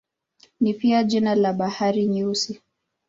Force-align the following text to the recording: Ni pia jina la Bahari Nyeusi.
Ni 0.61 0.73
pia 0.73 1.03
jina 1.03 1.35
la 1.35 1.53
Bahari 1.53 2.07
Nyeusi. 2.07 2.61